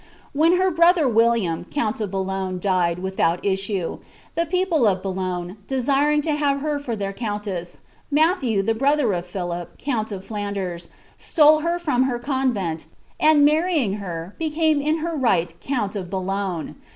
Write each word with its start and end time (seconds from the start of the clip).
When 0.33 0.53
her 0.57 0.71
brother 0.71 1.07
William, 1.07 1.63
count 1.63 2.01
of 2.01 2.09
Boulogne, 2.09 2.57
died 2.57 2.97
without 2.97 3.45
issue, 3.45 3.99
the 4.33 4.47
people 4.47 4.87
of 4.87 5.03
Boulogne, 5.03 5.57
desiring 5.67 6.23
to 6.23 6.31
have 6.33 6.61
her 6.61 6.79
for 6.79 6.95
their 6.95 7.13
countess, 7.13 7.77
Matthew, 8.09 8.63
the 8.63 8.73
brother 8.73 9.13
of 9.13 9.31
PhiUp, 9.31 9.77
count 9.77 10.11
of 10.11 10.25
Flanders, 10.25 10.89
stole 11.19 11.59
her 11.59 11.77
from 11.77 12.05
her 12.05 12.17
convent, 12.17 12.87
and, 13.19 13.45
marrying 13.45 13.97
her, 13.97 14.33
became 14.39 14.81
in 14.81 14.97
her 15.05 15.15
right 15.15 15.53
count 15.61 15.95
of 15.95 16.09
Boulogne. 16.09 16.73